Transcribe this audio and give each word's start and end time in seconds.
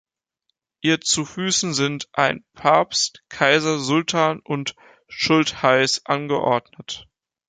Ihr 0.81 0.99
zu 1.01 1.25
Füssen 1.25 1.75
sind 1.75 2.09
ein 2.13 2.43
Papst, 2.55 3.21
Kaiser, 3.29 3.77
Sultan 3.77 4.39
und 4.39 4.75
Schultheiss 5.07 6.03
angeordnet. 6.07 7.07